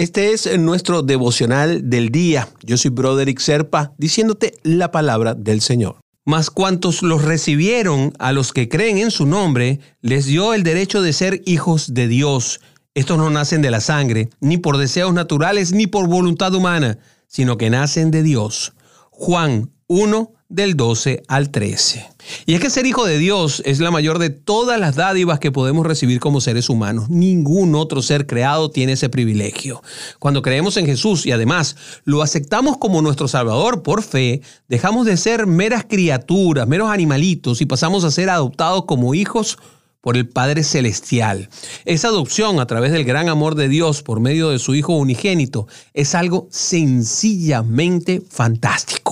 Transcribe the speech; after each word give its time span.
Este 0.00 0.32
es 0.32 0.58
nuestro 0.58 1.02
devocional 1.02 1.90
del 1.90 2.08
día. 2.08 2.48
Yo 2.62 2.78
soy 2.78 2.90
Broderick 2.90 3.38
Serpa, 3.38 3.92
diciéndote 3.98 4.54
la 4.62 4.90
palabra 4.92 5.34
del 5.34 5.60
Señor. 5.60 5.96
Mas 6.24 6.48
cuantos 6.48 7.02
los 7.02 7.22
recibieron, 7.22 8.14
a 8.18 8.32
los 8.32 8.54
que 8.54 8.70
creen 8.70 8.96
en 8.96 9.10
su 9.10 9.26
nombre, 9.26 9.78
les 10.00 10.24
dio 10.24 10.54
el 10.54 10.62
derecho 10.62 11.02
de 11.02 11.12
ser 11.12 11.42
hijos 11.44 11.92
de 11.92 12.08
Dios. 12.08 12.62
Estos 12.94 13.18
no 13.18 13.28
nacen 13.28 13.60
de 13.60 13.70
la 13.70 13.82
sangre, 13.82 14.30
ni 14.40 14.56
por 14.56 14.78
deseos 14.78 15.12
naturales, 15.12 15.72
ni 15.72 15.86
por 15.86 16.08
voluntad 16.08 16.54
humana, 16.54 16.98
sino 17.26 17.58
que 17.58 17.68
nacen 17.68 18.10
de 18.10 18.22
Dios. 18.22 18.72
Juan 19.10 19.70
1, 19.92 20.32
del 20.48 20.76
12 20.76 21.24
al 21.26 21.50
13. 21.50 22.06
Y 22.46 22.54
es 22.54 22.60
que 22.60 22.70
ser 22.70 22.86
hijo 22.86 23.06
de 23.06 23.18
Dios 23.18 23.60
es 23.66 23.80
la 23.80 23.90
mayor 23.90 24.20
de 24.20 24.30
todas 24.30 24.78
las 24.78 24.94
dádivas 24.94 25.40
que 25.40 25.50
podemos 25.50 25.84
recibir 25.84 26.20
como 26.20 26.40
seres 26.40 26.68
humanos. 26.70 27.10
Ningún 27.10 27.74
otro 27.74 28.00
ser 28.00 28.28
creado 28.28 28.70
tiene 28.70 28.92
ese 28.92 29.08
privilegio. 29.08 29.82
Cuando 30.20 30.42
creemos 30.42 30.76
en 30.76 30.86
Jesús 30.86 31.26
y 31.26 31.32
además 31.32 31.74
lo 32.04 32.22
aceptamos 32.22 32.76
como 32.78 33.02
nuestro 33.02 33.26
Salvador 33.26 33.82
por 33.82 34.04
fe, 34.04 34.42
dejamos 34.68 35.06
de 35.06 35.16
ser 35.16 35.48
meras 35.48 35.86
criaturas, 35.88 36.68
meros 36.68 36.88
animalitos 36.88 37.60
y 37.60 37.66
pasamos 37.66 38.04
a 38.04 38.12
ser 38.12 38.30
adoptados 38.30 38.84
como 38.84 39.12
hijos 39.12 39.58
por 40.00 40.16
el 40.16 40.28
Padre 40.28 40.62
Celestial. 40.62 41.48
Esa 41.84 42.08
adopción 42.08 42.60
a 42.60 42.66
través 42.66 42.92
del 42.92 43.04
gran 43.04 43.28
amor 43.28 43.56
de 43.56 43.68
Dios 43.68 44.04
por 44.04 44.20
medio 44.20 44.50
de 44.50 44.60
su 44.60 44.76
Hijo 44.76 44.94
unigénito 44.94 45.66
es 45.94 46.14
algo 46.14 46.46
sencillamente 46.52 48.22
fantástico. 48.30 49.09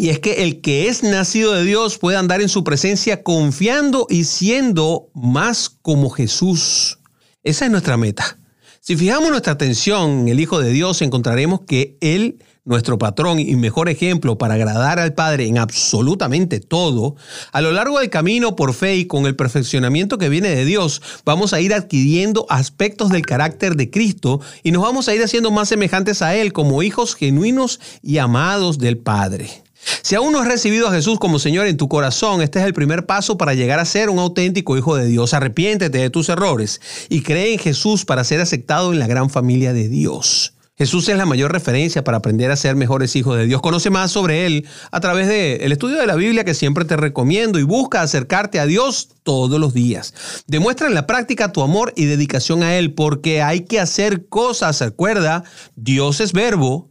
Y 0.00 0.10
es 0.10 0.20
que 0.20 0.44
el 0.44 0.60
que 0.60 0.88
es 0.88 1.02
nacido 1.02 1.52
de 1.52 1.64
Dios 1.64 1.98
puede 1.98 2.16
andar 2.16 2.40
en 2.40 2.48
su 2.48 2.62
presencia 2.62 3.24
confiando 3.24 4.06
y 4.08 4.24
siendo 4.24 5.10
más 5.12 5.68
como 5.68 6.08
Jesús. 6.08 7.00
Esa 7.42 7.64
es 7.64 7.70
nuestra 7.72 7.96
meta. 7.96 8.38
Si 8.80 8.96
fijamos 8.96 9.30
nuestra 9.30 9.54
atención 9.54 10.20
en 10.20 10.28
el 10.28 10.38
Hijo 10.38 10.60
de 10.60 10.70
Dios, 10.70 11.02
encontraremos 11.02 11.62
que 11.66 11.98
Él 12.00 12.38
nuestro 12.64 12.96
patrón 12.96 13.40
y 13.40 13.56
mejor 13.56 13.88
ejemplo 13.88 14.38
para 14.38 14.54
agradar 14.54 15.00
al 15.00 15.14
Padre 15.14 15.46
en 15.46 15.58
absolutamente 15.58 16.60
todo, 16.60 17.16
a 17.50 17.60
lo 17.60 17.72
largo 17.72 17.98
del 17.98 18.10
camino 18.10 18.54
por 18.54 18.74
fe 18.74 18.96
y 18.96 19.06
con 19.06 19.26
el 19.26 19.34
perfeccionamiento 19.34 20.16
que 20.18 20.28
viene 20.28 20.50
de 20.50 20.64
Dios, 20.64 21.02
vamos 21.24 21.54
a 21.54 21.60
ir 21.60 21.74
adquiriendo 21.74 22.46
aspectos 22.50 23.08
del 23.08 23.26
carácter 23.26 23.74
de 23.74 23.90
Cristo 23.90 24.40
y 24.62 24.70
nos 24.70 24.82
vamos 24.82 25.08
a 25.08 25.14
ir 25.14 25.24
haciendo 25.24 25.50
más 25.50 25.70
semejantes 25.70 26.22
a 26.22 26.36
Él 26.36 26.52
como 26.52 26.84
hijos 26.84 27.16
genuinos 27.16 27.80
y 28.00 28.18
amados 28.18 28.78
del 28.78 28.98
Padre. 28.98 29.64
Si 30.02 30.14
aún 30.14 30.32
no 30.32 30.40
has 30.40 30.48
recibido 30.48 30.88
a 30.88 30.92
Jesús 30.92 31.18
como 31.18 31.38
Señor 31.38 31.66
en 31.66 31.76
tu 31.76 31.88
corazón, 31.88 32.42
este 32.42 32.58
es 32.58 32.64
el 32.64 32.74
primer 32.74 33.06
paso 33.06 33.36
para 33.36 33.54
llegar 33.54 33.78
a 33.78 33.84
ser 33.84 34.10
un 34.10 34.18
auténtico 34.18 34.76
hijo 34.76 34.96
de 34.96 35.06
Dios. 35.06 35.34
Arrepiéntete 35.34 35.98
de 35.98 36.10
tus 36.10 36.28
errores 36.28 36.80
y 37.08 37.22
cree 37.22 37.52
en 37.52 37.58
Jesús 37.58 38.04
para 38.04 38.24
ser 38.24 38.40
aceptado 38.40 38.92
en 38.92 38.98
la 38.98 39.06
gran 39.06 39.30
familia 39.30 39.72
de 39.72 39.88
Dios. 39.88 40.54
Jesús 40.78 41.08
es 41.08 41.16
la 41.16 41.26
mayor 41.26 41.50
referencia 41.50 42.04
para 42.04 42.18
aprender 42.18 42.52
a 42.52 42.56
ser 42.56 42.76
mejores 42.76 43.16
hijos 43.16 43.36
de 43.36 43.46
Dios. 43.46 43.60
Conoce 43.60 43.90
más 43.90 44.12
sobre 44.12 44.46
Él 44.46 44.68
a 44.92 45.00
través 45.00 45.26
del 45.26 45.72
estudio 45.72 45.96
de 45.96 46.06
la 46.06 46.14
Biblia 46.14 46.44
que 46.44 46.54
siempre 46.54 46.84
te 46.84 46.96
recomiendo 46.96 47.58
y 47.58 47.64
busca 47.64 48.00
acercarte 48.00 48.60
a 48.60 48.66
Dios 48.66 49.08
todos 49.24 49.58
los 49.58 49.74
días. 49.74 50.14
Demuestra 50.46 50.86
en 50.86 50.94
la 50.94 51.08
práctica 51.08 51.52
tu 51.52 51.62
amor 51.62 51.92
y 51.96 52.04
dedicación 52.04 52.62
a 52.62 52.76
Él 52.78 52.94
porque 52.94 53.42
hay 53.42 53.62
que 53.62 53.80
hacer 53.80 54.28
cosas. 54.28 54.80
Recuerda, 54.80 55.42
Dios 55.74 56.20
es 56.20 56.32
verbo 56.32 56.88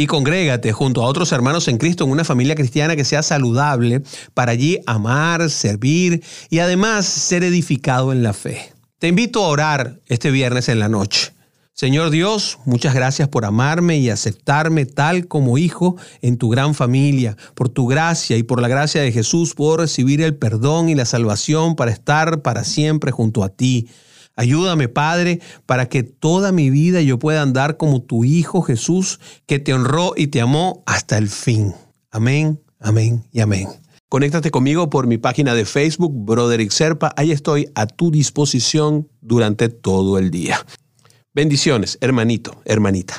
y 0.00 0.06
congrégate 0.06 0.72
junto 0.72 1.02
a 1.02 1.04
otros 1.04 1.30
hermanos 1.30 1.68
en 1.68 1.76
Cristo 1.76 2.04
en 2.04 2.10
una 2.10 2.24
familia 2.24 2.54
cristiana 2.54 2.96
que 2.96 3.04
sea 3.04 3.22
saludable 3.22 4.00
para 4.32 4.52
allí 4.52 4.78
amar, 4.86 5.50
servir 5.50 6.24
y 6.48 6.60
además 6.60 7.04
ser 7.04 7.44
edificado 7.44 8.10
en 8.10 8.22
la 8.22 8.32
fe. 8.32 8.72
Te 8.98 9.08
invito 9.08 9.44
a 9.44 9.48
orar 9.48 10.00
este 10.06 10.30
viernes 10.30 10.70
en 10.70 10.78
la 10.78 10.88
noche. 10.88 11.34
Señor 11.74 12.08
Dios, 12.08 12.60
muchas 12.64 12.94
gracias 12.94 13.28
por 13.28 13.44
amarme 13.44 13.98
y 13.98 14.08
aceptarme 14.08 14.86
tal 14.86 15.28
como 15.28 15.58
hijo 15.58 15.96
en 16.22 16.38
tu 16.38 16.48
gran 16.48 16.74
familia. 16.74 17.36
Por 17.54 17.68
tu 17.68 17.86
gracia 17.86 18.38
y 18.38 18.42
por 18.42 18.62
la 18.62 18.68
gracia 18.68 19.02
de 19.02 19.12
Jesús 19.12 19.54
puedo 19.54 19.76
recibir 19.76 20.22
el 20.22 20.34
perdón 20.34 20.88
y 20.88 20.94
la 20.94 21.04
salvación 21.04 21.76
para 21.76 21.90
estar 21.90 22.40
para 22.40 22.64
siempre 22.64 23.10
junto 23.10 23.44
a 23.44 23.50
ti. 23.50 23.86
Ayúdame, 24.40 24.88
Padre, 24.88 25.42
para 25.66 25.90
que 25.90 26.02
toda 26.02 26.50
mi 26.50 26.70
vida 26.70 27.02
yo 27.02 27.18
pueda 27.18 27.42
andar 27.42 27.76
como 27.76 28.00
tu 28.00 28.24
Hijo 28.24 28.62
Jesús, 28.62 29.20
que 29.44 29.58
te 29.58 29.74
honró 29.74 30.14
y 30.16 30.28
te 30.28 30.40
amó 30.40 30.82
hasta 30.86 31.18
el 31.18 31.28
fin. 31.28 31.74
Amén, 32.10 32.58
amén 32.78 33.22
y 33.32 33.40
amén. 33.40 33.68
Conéctate 34.08 34.50
conmigo 34.50 34.88
por 34.88 35.06
mi 35.06 35.18
página 35.18 35.54
de 35.54 35.66
Facebook, 35.66 36.14
Broderick 36.14 36.70
Serpa. 36.70 37.12
Ahí 37.18 37.32
estoy 37.32 37.68
a 37.74 37.86
tu 37.86 38.10
disposición 38.10 39.10
durante 39.20 39.68
todo 39.68 40.16
el 40.16 40.30
día. 40.30 40.64
Bendiciones, 41.34 41.98
hermanito, 42.00 42.62
hermanita. 42.64 43.18